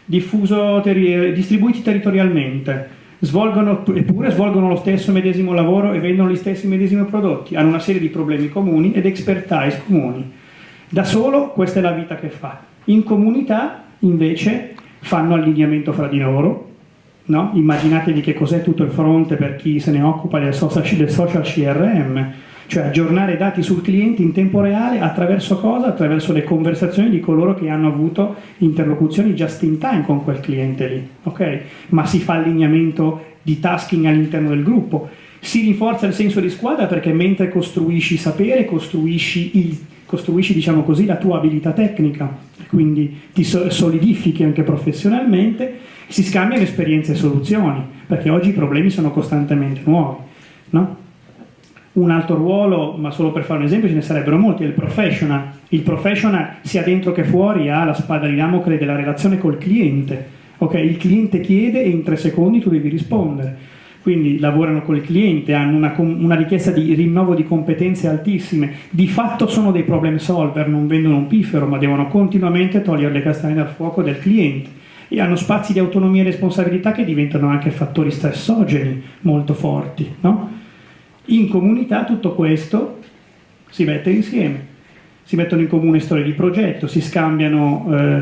diffuso, 0.05 0.81
ter- 0.83 1.33
distribuiti 1.33 1.83
territorialmente 1.83 2.98
svolgono, 3.19 3.86
eppure 3.93 4.31
svolgono 4.31 4.69
lo 4.69 4.77
stesso 4.77 5.12
medesimo 5.12 5.53
lavoro 5.53 5.93
e 5.93 6.00
vendono 6.00 6.31
gli 6.31 6.36
stessi 6.36 6.67
medesimi 6.67 7.03
prodotti, 7.03 7.55
hanno 7.55 7.67
una 7.67 7.79
serie 7.79 8.00
di 8.01 8.07
problemi 8.07 8.50
comuni 8.50 8.93
ed 8.93 9.05
expertise 9.05 9.81
comuni. 9.86 10.38
Da 10.91 11.03
solo 11.03 11.50
questa 11.50 11.79
è 11.79 11.81
la 11.84 11.91
vita 11.91 12.15
che 12.15 12.29
fa. 12.29 12.62
In 12.86 13.03
comunità 13.03 13.84
invece 14.00 14.74
fanno 15.01 15.36
allineamento 15.36 15.93
fra 15.93 16.08
di 16.08 16.17
loro, 16.17 16.69
no? 17.25 17.51
immaginatevi 17.53 18.22
che 18.22 18.34
cos'è 18.34 18.63
tutto 18.63 18.81
il 18.81 18.89
fronte 18.89 19.36
per 19.36 19.55
chi 19.55 19.79
se 19.79 19.91
ne 19.91 20.01
occupa 20.01 20.39
del 20.39 20.55
social, 20.55 21.43
CRM, 21.43 22.31
cioè 22.65 22.86
aggiornare 22.86 23.38
dati 23.38 23.62
sul 23.62 23.84
cliente 23.84 24.24
in 24.24 24.31
tempo 24.31 24.62
reale 24.62 25.00
attraverso 25.00 25.60
cosa? 25.60 25.88
Attraverso 25.88 26.34
le 26.34 26.43
conversazioni 26.43 27.12
di 27.12 27.19
coloro 27.19 27.53
che 27.53 27.69
hanno 27.69 27.88
avuto 27.88 28.36
interlocuzioni 28.58 29.34
just 29.34 29.62
in 29.62 29.77
time 29.77 30.03
con 30.03 30.24
quel 30.24 30.39
cliente 30.39 30.88
lì, 30.88 31.08
ok? 31.22 31.60
Ma 31.89 32.08
si 32.08 32.17
fa 32.17 32.34
allineamento 32.34 33.25
di 33.43 33.60
tasking 33.60 34.05
all'interno 34.05 34.50
del 34.50 34.63
gruppo, 34.63 35.10
si 35.39 35.62
rinforza 35.62 36.08
il 36.08 36.13
senso 36.13 36.39
di 36.39 36.50
squadra 36.50 36.88
perché 36.88 37.13
mentre 37.13 37.50
costruisci 37.50 38.17
sapere, 38.17 38.65
costruisci, 38.65 39.51
il, 39.60 39.77
costruisci 40.10 40.56
diciamo 40.56 40.82
così, 40.82 41.06
la 41.06 41.18
tua 41.18 41.38
abilità 41.38 41.72
tecnica, 41.72 42.36
quindi 42.68 43.16
ti 43.32 43.44
solidifichi 43.44 44.44
anche 44.44 44.63
professionalmente, 44.63 45.82
si 46.08 46.24
scambiano 46.24 46.63
esperienze 46.63 47.12
e 47.12 47.16
soluzioni, 47.16 47.80
perché 48.08 48.32
oggi 48.32 48.50
i 48.50 48.54
problemi 48.54 48.89
sono 48.89 49.12
costantemente 49.12 49.82
nuovi, 49.84 50.18
no? 50.72 50.98
un 51.92 52.10
altro 52.10 52.38
ruolo, 52.38 52.96
ma 52.98 53.12
solo 53.12 53.32
per 53.32 53.44
fare 53.44 53.60
un 53.60 53.66
esempio 53.66 53.88
ce 53.88 53.94
ne 53.94 54.01
sarebbero 54.01 54.39
molti, 54.39 54.63
è 54.63 54.66
il 54.66 54.74
professional. 54.74 55.44
Il 55.70 55.82
professional 55.82 56.56
sia 56.62 56.82
dentro 56.82 57.12
che 57.12 57.24
fuori 57.24 57.70
ha 57.70 57.84
la 57.84 57.94
spada 57.94 58.25
di 58.25 58.36
Damocle 58.36 58.80
della 58.80 58.96
relazione 58.96 59.38
col 59.38 59.60
cliente. 59.60 60.38
Okay? 60.58 60.88
Il 60.88 60.98
cliente 60.98 61.39
chiede 61.39 61.84
e 61.84 61.89
in 61.89 62.01
tre 62.01 62.18
secondi 62.18 62.60
tu 62.60 62.72
devi 62.72 62.89
rispondere. 62.89 63.58
Quindi 64.01 64.39
lavorano 64.39 64.82
col 64.82 65.01
cliente, 65.01 65.53
hanno 65.53 65.75
una, 65.75 65.94
una 65.98 66.36
richiesta 66.36 66.72
di 66.72 66.94
rinnovo 66.94 67.36
di 67.36 67.44
competenze 67.44 68.08
altissime, 68.08 68.72
di 68.89 69.08
fatto 69.08 69.48
sono 69.48 69.72
dei 69.72 69.84
problem 69.84 70.18
solver, 70.18 70.68
non 70.68 70.88
vendono 70.88 71.18
un 71.18 71.27
piffero, 71.27 71.68
ma 71.68 71.77
devono 71.77 72.08
continuamente 72.08 72.82
togliere 72.82 73.12
le 73.12 73.22
castagne 73.22 73.56
dal 73.56 73.68
fuoco 73.68 74.01
del 74.01 74.20
cliente 74.20 74.77
e 75.10 75.20
hanno 75.20 75.36
spazi 75.36 75.74
di 75.74 75.79
autonomia 75.79 76.22
e 76.22 76.25
responsabilità 76.25 76.91
che 76.91 77.03
diventano 77.03 77.50
anche 77.50 77.72
fattori 77.72 78.12
stressogeni 78.12 79.01
molto 79.22 79.53
forti. 79.53 80.10
No? 80.22 80.58
In 81.25 81.50
comunità 81.50 82.06
tutto 82.06 82.34
questo 82.34 83.00
si 83.70 83.84
mette 83.84 84.12
insieme, 84.12 84.68
si 85.24 85.36
mettono 85.36 85.62
in 85.62 85.68
comune 85.68 86.00
storie 86.00 86.24
di 86.24 86.32
progetto, 86.32 86.88
si 86.88 87.01
scambiano, 87.01 87.88
eh, 87.91 88.22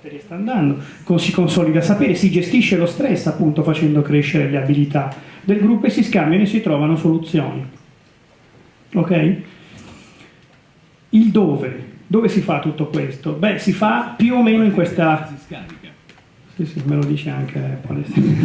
batteria 0.00 0.20
sta 0.20 0.34
andando, 0.34 0.82
si 1.18 1.30
consolida 1.30 1.82
sapere, 1.82 2.14
si 2.14 2.30
gestisce 2.30 2.78
lo 2.78 2.86
stress 2.86 3.26
appunto 3.26 3.62
facendo 3.62 4.00
crescere 4.00 4.48
le 4.48 4.56
abilità 4.56 5.14
del 5.42 5.58
gruppo 5.58 5.86
e 5.86 5.90
si 5.90 6.02
scambiano 6.02 6.44
e 6.44 6.46
si 6.46 6.62
trovano 6.62 6.96
soluzioni. 6.96 7.62
Ok? 8.94 9.36
Il 11.10 11.30
dove, 11.30 11.84
dove 12.06 12.28
si 12.28 12.40
fa 12.40 12.60
tutto 12.60 12.86
questo? 12.86 13.32
Beh, 13.32 13.58
si 13.58 13.72
fa 13.72 14.14
più 14.16 14.34
o 14.36 14.42
meno 14.42 14.64
in 14.64 14.72
questa... 14.72 15.30
Sì, 16.56 16.66
sì, 16.66 16.82
me 16.84 16.96
lo 16.96 17.04
dice 17.04 17.30
anche 17.30 17.78
Palestina. 17.86 18.36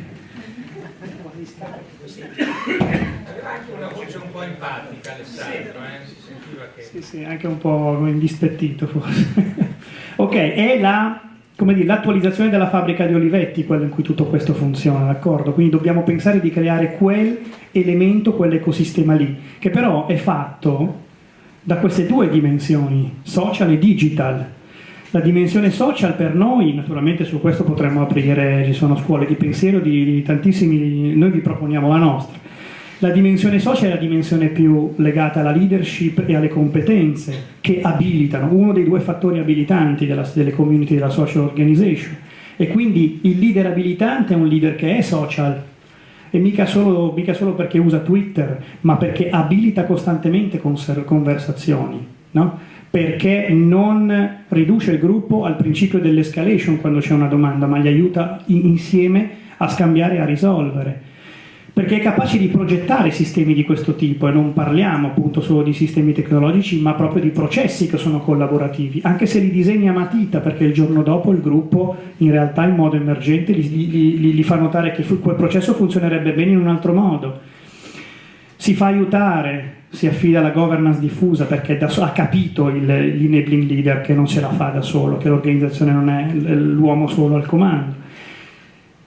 Così. 2.00 2.22
Aveva 2.22 3.50
anche 3.50 3.72
una 3.76 3.88
voce 3.88 4.16
un 4.16 4.30
po' 4.30 4.42
empatica 4.42 5.14
Alessandro, 5.14 5.78
eh? 5.80 6.06
si 6.06 6.14
sentiva 6.26 6.64
che... 6.74 6.82
Sì, 6.82 7.02
sì, 7.02 7.24
anche 7.24 7.46
un 7.46 7.58
po' 7.58 8.06
indispettito 8.06 8.86
forse. 8.86 9.54
ok, 10.16 10.34
è 10.34 10.78
la 10.80 11.20
come 11.56 11.72
dire, 11.72 11.86
l'attualizzazione 11.86 12.50
della 12.50 12.68
fabbrica 12.68 13.06
di 13.06 13.14
Olivetti, 13.14 13.64
quello 13.64 13.84
in 13.84 13.88
cui 13.88 14.02
tutto 14.02 14.26
questo 14.26 14.52
funziona, 14.52 15.06
d'accordo? 15.06 15.52
Quindi 15.52 15.72
dobbiamo 15.72 16.02
pensare 16.02 16.38
di 16.38 16.50
creare 16.50 16.96
quel 16.96 17.38
elemento, 17.72 18.34
quell'ecosistema 18.34 19.14
lì, 19.14 19.38
che 19.58 19.70
però 19.70 20.06
è 20.06 20.16
fatto 20.16 21.04
da 21.62 21.76
queste 21.76 22.06
due 22.06 22.28
dimensioni, 22.28 23.20
social 23.22 23.70
e 23.70 23.78
digital, 23.78 24.46
la 25.10 25.20
dimensione 25.20 25.70
social 25.70 26.14
per 26.14 26.34
noi, 26.34 26.74
naturalmente 26.74 27.24
su 27.24 27.40
questo 27.40 27.64
potremmo 27.64 28.02
aprire, 28.02 28.64
ci 28.64 28.72
sono 28.72 28.96
scuole 28.96 29.26
di 29.26 29.34
pensiero 29.34 29.78
di, 29.78 30.04
di 30.04 30.22
tantissimi, 30.22 31.14
noi 31.14 31.30
vi 31.30 31.38
proponiamo 31.38 31.88
la 31.88 31.96
nostra. 31.96 32.38
La 33.00 33.10
dimensione 33.10 33.58
social 33.58 33.90
è 33.90 33.94
la 33.94 34.00
dimensione 34.00 34.48
più 34.48 34.94
legata 34.96 35.40
alla 35.40 35.50
leadership 35.50 36.24
e 36.26 36.34
alle 36.34 36.48
competenze 36.48 37.34
che 37.60 37.80
abilitano, 37.82 38.48
uno 38.52 38.72
dei 38.72 38.84
due 38.84 39.00
fattori 39.00 39.38
abilitanti 39.38 40.06
della, 40.06 40.28
delle 40.32 40.52
community 40.52 40.94
della 40.94 41.10
social 41.10 41.42
organization. 41.42 42.16
E 42.56 42.68
quindi 42.68 43.20
il 43.22 43.38
leader 43.38 43.66
abilitante 43.66 44.32
è 44.32 44.36
un 44.36 44.48
leader 44.48 44.76
che 44.76 44.96
è 44.96 45.02
social, 45.02 45.62
e 46.30 46.38
mica 46.38 46.66
solo, 46.66 47.12
mica 47.14 47.34
solo 47.34 47.52
perché 47.52 47.78
usa 47.78 47.98
Twitter, 47.98 48.62
ma 48.80 48.96
perché 48.96 49.30
abilita 49.30 49.84
costantemente 49.84 50.58
conversazioni. 50.58 52.14
No? 52.30 52.58
Perché 52.90 53.48
non 53.50 54.44
riduce 54.48 54.92
il 54.92 54.98
gruppo 54.98 55.44
al 55.44 55.56
principio 55.56 55.98
dell'escalation 55.98 56.80
quando 56.80 57.00
c'è 57.00 57.12
una 57.12 57.26
domanda, 57.26 57.66
ma 57.66 57.78
li 57.78 57.88
aiuta 57.88 58.42
insieme 58.46 59.30
a 59.58 59.68
scambiare 59.68 60.16
e 60.16 60.20
a 60.20 60.24
risolvere. 60.24 61.14
Perché 61.76 61.96
è 61.96 62.00
capace 62.00 62.38
di 62.38 62.46
progettare 62.46 63.10
sistemi 63.10 63.52
di 63.52 63.62
questo 63.62 63.96
tipo 63.96 64.26
e 64.26 64.32
non 64.32 64.54
parliamo 64.54 65.08
appunto 65.08 65.42
solo 65.42 65.62
di 65.62 65.74
sistemi 65.74 66.14
tecnologici, 66.14 66.80
ma 66.80 66.94
proprio 66.94 67.20
di 67.20 67.28
processi 67.28 67.86
che 67.86 67.98
sono 67.98 68.20
collaborativi, 68.20 69.00
anche 69.02 69.26
se 69.26 69.40
li 69.40 69.50
disegna 69.50 69.90
a 69.90 69.94
matita, 69.94 70.40
perché 70.40 70.64
il 70.64 70.72
giorno 70.72 71.02
dopo 71.02 71.32
il 71.32 71.42
gruppo 71.42 71.94
in 72.18 72.30
realtà 72.30 72.64
in 72.64 72.76
modo 72.76 72.96
emergente 72.96 73.52
gli, 73.52 74.42
fa 74.42 74.56
notare 74.56 74.92
che 74.92 75.02
quel 75.04 75.34
processo 75.34 75.74
funzionerebbe 75.74 76.32
bene 76.32 76.52
in 76.52 76.60
un 76.60 76.68
altro 76.68 76.94
modo. 76.94 77.40
Si 78.56 78.72
fa 78.72 78.86
aiutare, 78.86 79.74
si 79.96 80.06
affida 80.06 80.40
alla 80.40 80.50
governance 80.50 81.00
diffusa 81.00 81.46
perché 81.46 81.78
so- 81.88 82.02
ha 82.02 82.10
capito 82.10 82.68
il, 82.68 82.84
l'enabling 82.84 83.66
leader 83.66 84.02
che 84.02 84.12
non 84.12 84.26
ce 84.26 84.42
la 84.42 84.50
fa 84.50 84.68
da 84.68 84.82
solo, 84.82 85.16
che 85.16 85.30
l'organizzazione 85.30 85.90
non 85.90 86.10
è 86.10 86.30
l'uomo 86.34 87.06
solo 87.06 87.36
al 87.36 87.46
comando 87.46 88.04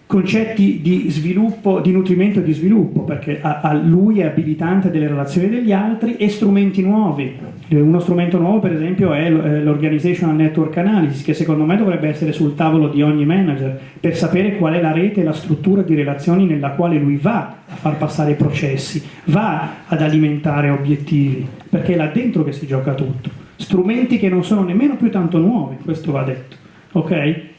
concetti 0.10 0.80
di 0.82 1.06
sviluppo, 1.12 1.82
di 1.82 1.92
nutrimento 1.92 2.40
e 2.40 2.44
di 2.44 2.54
sviluppo, 2.54 3.02
perché 3.02 3.40
a, 3.44 3.60
a 3.62 3.74
lui 3.76 4.22
è 4.22 4.26
abilitante 4.26 4.90
delle 4.90 5.08
relazioni 5.08 5.50
degli 5.50 5.72
altri 5.72 6.16
e 6.18 6.30
strumenti 6.30 6.82
nuovi. 6.82 7.38
Uno 7.68 8.00
strumento 8.00 8.40
nuovo, 8.40 8.58
per 8.58 8.74
esempio, 8.74 9.14
è 9.14 9.30
l'Organizational 9.30 10.36
Network 10.36 10.76
Analysis, 10.78 11.22
che 11.22 11.36
secondo 11.36 11.64
me 11.64 11.78
dovrebbe 11.78 12.08
essere 12.08 12.32
sul 12.32 12.56
tavolo 12.56 12.88
di 12.88 13.04
ogni 13.04 13.24
manager, 13.24 13.80
per 14.00 14.16
sapere 14.16 14.58
qual 14.58 14.74
è 14.74 14.82
la 14.82 14.94
rete 14.94 15.22
e 15.22 15.24
la 15.24 15.32
struttura 15.32 15.84
di 15.84 15.94
relazioni 15.94 16.48
nella 16.48 16.72
quale 16.72 16.98
lui 16.98 17.18
va 17.18 17.58
a 17.68 17.76
far 17.76 17.98
passare 17.98 18.32
i 18.32 18.36
processi, 18.36 19.04
va 19.26 19.74
ad 19.86 20.02
alimentare 20.02 20.72
obiettivi, 20.72 21.46
perché 21.70 21.94
è 21.94 21.96
là 21.96 22.08
dentro 22.08 22.44
che 22.44 22.52
si 22.52 22.66
gioca 22.66 22.96
tutto. 22.96 23.30
Strumenti 23.58 24.18
che 24.18 24.28
non 24.28 24.44
sono 24.44 24.64
nemmeno 24.64 24.96
più 24.96 25.12
tanto 25.12 25.38
nuovi, 25.38 25.76
questo 25.84 26.12
va 26.12 26.24
detto. 26.24 26.56
Ok? 26.94 27.58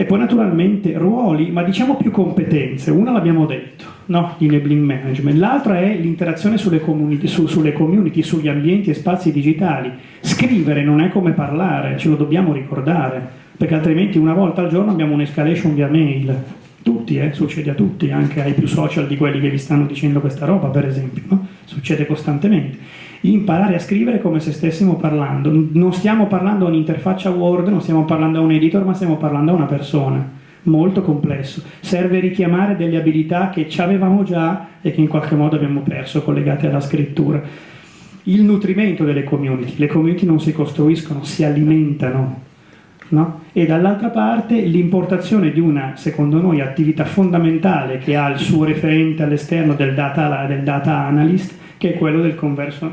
E 0.00 0.04
poi 0.04 0.20
naturalmente 0.20 0.96
ruoli, 0.96 1.50
ma 1.50 1.64
diciamo 1.64 1.96
più 1.96 2.12
competenze. 2.12 2.92
Una 2.92 3.10
l'abbiamo 3.10 3.46
detto, 3.46 3.84
no? 4.06 4.36
l'enabling 4.38 4.84
management. 4.84 5.36
L'altra 5.36 5.80
è 5.80 5.92
l'interazione 5.96 6.56
sulle 6.56 6.78
community, 6.78 7.26
su, 7.26 7.48
sulle 7.48 7.72
community, 7.72 8.22
sugli 8.22 8.46
ambienti 8.46 8.90
e 8.90 8.94
spazi 8.94 9.32
digitali. 9.32 9.90
Scrivere 10.20 10.84
non 10.84 11.00
è 11.00 11.08
come 11.10 11.32
parlare, 11.32 11.98
ce 11.98 12.08
lo 12.10 12.14
dobbiamo 12.14 12.52
ricordare, 12.52 13.20
perché 13.56 13.74
altrimenti 13.74 14.18
una 14.18 14.34
volta 14.34 14.62
al 14.62 14.68
giorno 14.68 14.92
abbiamo 14.92 15.14
un'escalation 15.14 15.74
via 15.74 15.88
mail 15.88 16.44
tutti, 16.80 17.18
eh, 17.18 17.32
succede 17.32 17.70
a 17.70 17.74
tutti, 17.74 18.12
anche 18.12 18.40
ai 18.40 18.52
più 18.52 18.68
social 18.68 19.08
di 19.08 19.16
quelli 19.16 19.40
che 19.40 19.50
vi 19.50 19.58
stanno 19.58 19.84
dicendo 19.84 20.20
questa 20.20 20.46
roba, 20.46 20.68
per 20.68 20.86
esempio, 20.86 21.24
no? 21.26 21.46
succede 21.64 22.06
costantemente. 22.06 22.78
Imparare 23.22 23.74
a 23.74 23.80
scrivere 23.80 24.20
come 24.20 24.40
se 24.40 24.52
stessimo 24.52 24.94
parlando, 24.96 25.50
non 25.72 25.92
stiamo 25.92 26.26
parlando 26.26 26.66
a 26.66 26.68
un'interfaccia 26.68 27.30
Word, 27.30 27.68
non 27.68 27.80
stiamo 27.80 28.04
parlando 28.04 28.38
a 28.38 28.42
un 28.42 28.52
editor, 28.52 28.84
ma 28.84 28.94
stiamo 28.94 29.16
parlando 29.16 29.52
a 29.52 29.54
una 29.54 29.66
persona. 29.66 30.36
Molto 30.62 31.02
complesso. 31.02 31.62
Serve 31.80 32.20
richiamare 32.20 32.76
delle 32.76 32.96
abilità 32.96 33.50
che 33.50 33.68
ci 33.68 33.80
avevamo 33.80 34.22
già 34.22 34.66
e 34.80 34.92
che 34.92 35.00
in 35.00 35.08
qualche 35.08 35.34
modo 35.34 35.56
abbiamo 35.56 35.80
perso 35.80 36.22
collegate 36.22 36.68
alla 36.68 36.80
scrittura. 36.80 37.42
Il 38.24 38.42
nutrimento 38.42 39.04
delle 39.04 39.24
community. 39.24 39.74
Le 39.76 39.86
community 39.86 40.26
non 40.26 40.40
si 40.40 40.52
costruiscono, 40.52 41.24
si 41.24 41.44
alimentano 41.44 42.46
No? 43.10 43.40
e 43.54 43.64
dall'altra 43.64 44.08
parte 44.08 44.60
l'importazione 44.60 45.50
di 45.50 45.60
una, 45.60 45.92
secondo 45.96 46.42
noi, 46.42 46.60
attività 46.60 47.06
fondamentale 47.06 47.96
che 47.98 48.16
ha 48.16 48.28
il 48.28 48.38
suo 48.38 48.64
referente 48.64 49.22
all'esterno 49.22 49.72
del 49.72 49.94
data, 49.94 50.44
del 50.44 50.62
data 50.62 51.06
analyst, 51.06 51.54
che 51.78 51.94
è 51.94 51.98
quello 51.98 52.20
del, 52.20 52.36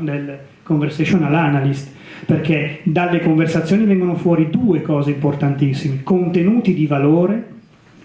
del 0.00 0.38
conversational 0.62 1.34
analyst, 1.34 1.92
perché 2.24 2.80
dalle 2.84 3.20
conversazioni 3.20 3.84
vengono 3.84 4.14
fuori 4.14 4.48
due 4.48 4.80
cose 4.80 5.10
importantissime, 5.10 6.02
contenuti 6.02 6.72
di 6.72 6.86
valore 6.86 7.54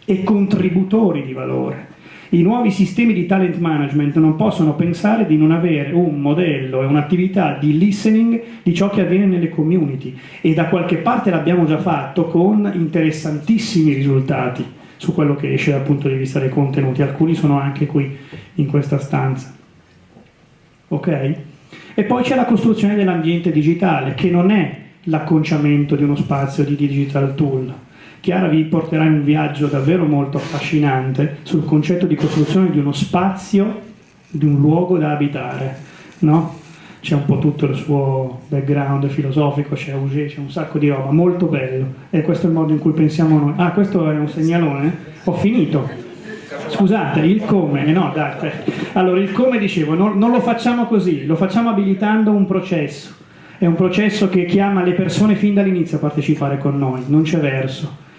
e 0.06 0.24
contributori 0.24 1.24
di 1.24 1.34
valore. 1.34 1.90
I 2.34 2.44
nuovi 2.44 2.72
sistemi 2.72 3.14
di 3.14 3.26
talent 3.26 3.58
management 3.58 4.16
non 4.16 4.38
possono 4.38 4.74
pensare 4.74 5.26
di 5.26 5.36
non 5.36 5.52
avere 5.52 5.92
un 5.92 6.22
modello 6.22 6.82
e 6.82 6.86
un'attività 6.86 7.58
di 7.60 7.78
listening 7.78 8.42
di 8.64 8.74
ciò 8.74 8.90
che 8.90 9.02
avviene 9.02 9.26
nelle 9.26 9.50
community 9.50 10.18
e 10.40 10.54
da 10.54 10.68
qualche 10.68 10.98
parte 10.98 11.30
l'abbiamo 11.30 11.66
già 11.66 11.78
fatto 11.78 12.28
con 12.28 12.72
interessantissimi 12.74 13.94
risultati 13.94 14.66
su 14.96 15.14
quello 15.14 15.36
che 15.36 15.52
esce 15.52 15.72
dal 15.72 15.82
punto 15.82 16.08
di 16.08 16.16
vista 16.16 16.40
dei 16.40 16.50
contenuti, 16.50 17.02
alcuni 17.02 17.36
sono 17.36 17.60
anche 17.60 17.86
qui 17.86 18.16
in 18.56 18.68
questa 18.68 19.00
stanza. 19.00 19.61
Ok? 20.92 21.36
E 21.94 22.04
poi 22.04 22.24
c'è 22.24 22.36
la 22.36 22.46
costruzione 22.46 22.96
dell'ambiente 22.96 23.52
digitale, 23.52 24.14
che 24.14 24.30
non 24.30 24.52
è 24.52 24.78
l'acconciamento 25.04 25.96
di 25.96 26.04
uno 26.04 26.16
spazio 26.16 26.64
di 26.64 26.76
digital 26.76 27.36
tool, 27.36 27.74
Chiara 28.22 28.48
vi 28.48 28.62
porterà 28.66 29.06
in 29.06 29.14
un 29.14 29.24
viaggio 29.24 29.66
davvero 29.66 30.06
molto 30.06 30.38
affascinante 30.38 31.38
sul 31.42 31.66
concetto 31.66 32.06
di 32.06 32.14
costruzione 32.14 32.70
di 32.70 32.78
uno 32.78 32.92
spazio, 32.92 33.82
di 34.30 34.46
un 34.46 34.60
luogo 34.60 35.00
da 35.00 35.10
abitare, 35.10 35.76
no? 36.20 36.60
C'è 37.02 37.16
un 37.16 37.26
po' 37.26 37.40
tutto 37.40 37.66
il 37.66 37.76
suo 37.76 38.42
background 38.48 39.08
filosofico, 39.08 39.74
c'è 39.74 39.94
Auger, 39.94 40.28
c'è 40.28 40.38
un 40.38 40.52
sacco 40.52 40.78
di 40.78 40.90
roba, 40.90 41.10
molto 41.12 41.48
bello. 41.48 41.86
E 42.12 42.22
questo 42.22 42.46
è 42.46 42.50
il 42.50 42.56
modo 42.56 42.74
in 42.74 42.78
cui 42.78 42.92
pensiamo 42.92 43.40
noi. 43.40 43.54
Ah, 43.56 43.72
questo 43.72 44.08
è 44.08 44.16
un 44.16 44.30
segnalone? 44.30 44.96
Ho 45.24 45.34
finito. 45.34 45.90
Scusate, 46.72 47.20
il 47.20 47.44
come, 47.46 47.86
eh 47.86 47.92
no, 47.92 48.12
dai. 48.14 48.50
Allora, 48.94 49.20
il 49.20 49.32
come 49.32 49.58
dicevo, 49.58 49.94
non, 49.94 50.18
non 50.18 50.32
lo 50.32 50.40
facciamo 50.40 50.86
così, 50.86 51.26
lo 51.26 51.36
facciamo 51.36 51.70
abilitando 51.70 52.32
un 52.32 52.46
processo. 52.46 53.14
È 53.58 53.66
un 53.66 53.76
processo 53.76 54.30
che 54.30 54.46
chiama 54.46 54.84
le 54.84 54.94
persone 54.94 55.36
fin 55.36 55.54
dall'inizio 55.54 55.98
a 55.98 56.00
partecipare 56.00 56.58
con 56.58 56.78
noi, 56.78 57.04
non 57.08 57.24
c'è 57.24 57.38
verso 57.38 58.10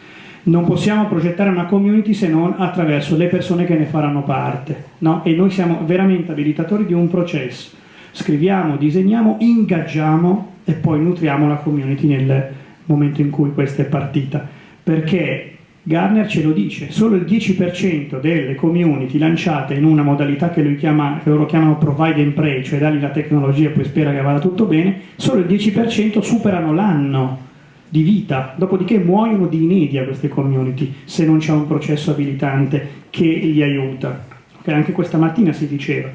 non 0.44 0.64
possiamo 0.64 1.06
progettare 1.06 1.50
una 1.50 1.66
community 1.66 2.14
se 2.14 2.28
non 2.28 2.54
attraverso 2.56 3.16
le 3.16 3.26
persone 3.26 3.64
che 3.64 3.76
ne 3.76 3.84
faranno 3.84 4.24
parte. 4.24 4.84
No? 4.98 5.22
E 5.24 5.34
noi 5.34 5.50
siamo 5.50 5.82
veramente 5.84 6.32
abilitatori 6.32 6.84
di 6.84 6.94
un 6.94 7.08
processo. 7.08 7.70
Scriviamo, 8.10 8.76
disegniamo, 8.76 9.36
ingaggiamo 9.38 10.54
e 10.64 10.72
poi 10.72 11.00
nutriamo 11.00 11.46
la 11.46 11.56
community 11.56 12.08
nel 12.08 12.50
momento 12.86 13.20
in 13.20 13.30
cui 13.30 13.52
questa 13.52 13.82
è 13.82 13.84
partita. 13.84 14.46
Perché 14.82 15.51
Garner 15.84 16.28
ce 16.28 16.42
lo 16.42 16.52
dice, 16.52 16.92
solo 16.92 17.16
il 17.16 17.24
10% 17.24 18.20
delle 18.20 18.54
community 18.54 19.18
lanciate 19.18 19.74
in 19.74 19.84
una 19.84 20.04
modalità 20.04 20.50
che, 20.50 20.76
chiama, 20.76 21.18
che, 21.20 21.28
loro 21.28 21.44
chiamano 21.44 21.76
provide 21.76 22.22
and 22.22 22.32
pray, 22.34 22.62
cioè 22.62 22.78
dagli 22.78 23.00
la 23.00 23.08
tecnologia 23.08 23.66
e 23.66 23.72
poi 23.72 23.84
spera 23.84 24.12
che 24.12 24.20
vada 24.20 24.38
tutto 24.38 24.64
bene, 24.66 25.00
solo 25.16 25.40
il 25.40 25.46
10% 25.46 26.20
superano 26.20 26.72
l'anno 26.72 27.50
di 27.88 28.02
vita, 28.02 28.54
dopodiché 28.56 28.98
muoiono 28.98 29.46
di 29.46 29.64
inedia 29.64 30.04
queste 30.04 30.28
community 30.28 30.94
se 31.04 31.26
non 31.26 31.38
c'è 31.38 31.50
un 31.50 31.66
processo 31.66 32.12
abilitante 32.12 32.88
che 33.10 33.24
li 33.24 33.60
aiuta. 33.60 34.24
Okay, 34.60 34.74
anche 34.74 34.92
questa 34.92 35.18
mattina 35.18 35.52
si 35.52 35.66
diceva. 35.66 36.08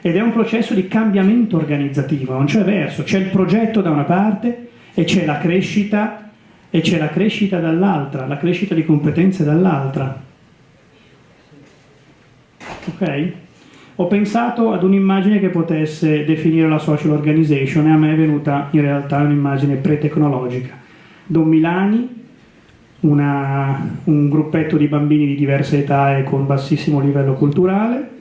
Ed 0.00 0.16
è 0.16 0.20
un 0.20 0.32
processo 0.32 0.74
di 0.74 0.88
cambiamento 0.88 1.56
organizzativo, 1.56 2.32
non 2.32 2.46
c'è 2.46 2.64
verso, 2.64 3.04
c'è 3.04 3.18
il 3.18 3.28
progetto 3.28 3.80
da 3.82 3.90
una 3.90 4.02
parte 4.02 4.70
e 4.94 5.04
c'è 5.04 5.24
la 5.24 5.38
crescita 5.38 6.21
e 6.74 6.80
c'è 6.80 6.96
la 6.96 7.10
crescita 7.10 7.60
dall'altra, 7.60 8.26
la 8.26 8.38
crescita 8.38 8.74
di 8.74 8.82
competenze 8.86 9.44
dall'altra. 9.44 10.22
Ok? 12.86 13.32
Ho 13.96 14.06
pensato 14.06 14.72
ad 14.72 14.82
un'immagine 14.82 15.38
che 15.38 15.50
potesse 15.50 16.24
definire 16.24 16.66
la 16.70 16.78
social 16.78 17.10
organization 17.10 17.88
e 17.88 17.90
a 17.90 17.96
me 17.98 18.14
è 18.14 18.16
venuta 18.16 18.68
in 18.70 18.80
realtà 18.80 19.18
un'immagine 19.18 19.74
pre-tecnologica. 19.74 20.74
Don 21.26 21.46
Milani, 21.46 22.08
una, 23.00 23.98
un 24.04 24.30
gruppetto 24.30 24.78
di 24.78 24.86
bambini 24.86 25.26
di 25.26 25.34
diverse 25.34 25.80
età 25.80 26.16
e 26.16 26.24
con 26.24 26.46
bassissimo 26.46 27.00
livello 27.00 27.34
culturale, 27.34 28.11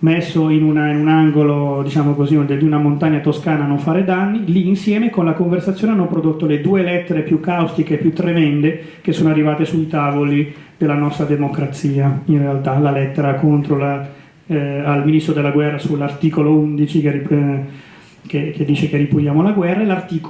messo 0.00 0.48
in, 0.50 0.62
una, 0.62 0.90
in 0.90 1.00
un 1.00 1.08
angolo 1.08 1.82
diciamo 1.82 2.14
così, 2.14 2.38
di 2.44 2.64
una 2.64 2.78
montagna 2.78 3.20
toscana 3.20 3.64
a 3.64 3.66
non 3.66 3.78
fare 3.78 4.04
danni, 4.04 4.44
lì 4.46 4.68
insieme 4.68 5.10
con 5.10 5.24
la 5.24 5.32
conversazione 5.32 5.92
hanno 5.92 6.06
prodotto 6.06 6.46
le 6.46 6.60
due 6.60 6.82
lettere 6.82 7.22
più 7.22 7.40
caustiche 7.40 7.94
e 7.94 7.98
più 7.98 8.12
tremende 8.12 8.82
che 9.00 9.12
sono 9.12 9.30
arrivate 9.30 9.64
sui 9.64 9.86
tavoli 9.86 10.54
della 10.76 10.94
nostra 10.94 11.24
democrazia, 11.24 12.22
in 12.26 12.38
realtà 12.38 12.78
la 12.78 12.90
lettera 12.90 13.34
contro 13.34 13.76
la, 13.76 14.08
eh, 14.46 14.80
al 14.84 15.04
ministro 15.04 15.34
della 15.34 15.50
guerra 15.50 15.78
sull'articolo 15.78 16.50
11 16.50 17.00
che 17.00 17.88
che, 18.26 18.50
che 18.50 18.64
dice 18.64 18.88
che 18.88 18.98
ripudiamo 18.98 19.42
la 19.42 19.52
guerra, 19.52 19.80
e 19.80 20.20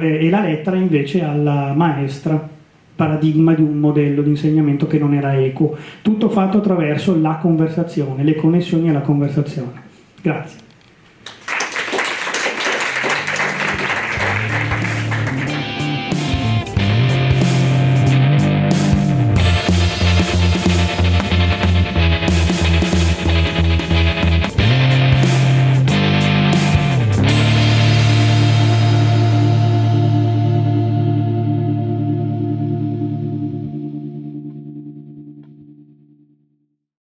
eh, 0.00 0.26
e 0.26 0.30
la 0.30 0.40
lettera 0.40 0.76
invece 0.76 1.22
alla 1.22 1.72
maestra 1.76 2.56
paradigma 2.98 3.54
di 3.54 3.62
un 3.62 3.78
modello 3.78 4.22
di 4.22 4.30
insegnamento 4.30 4.88
che 4.88 4.98
non 4.98 5.14
era 5.14 5.40
equo, 5.40 5.76
tutto 6.02 6.28
fatto 6.28 6.58
attraverso 6.58 7.16
la 7.16 7.38
conversazione, 7.40 8.24
le 8.24 8.34
connessioni 8.34 8.90
alla 8.90 9.02
conversazione. 9.02 9.82
Grazie. 10.20 10.67